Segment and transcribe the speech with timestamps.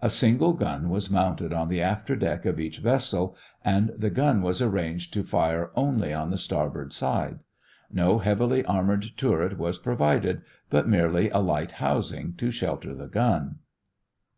[0.00, 4.40] A single gun was mounted on the after deck of each vessel and the gun
[4.40, 7.40] was arranged to fire only on the starboard side.
[7.92, 13.56] No heavily armored turret was provided, but merely a light housing to shelter the gun.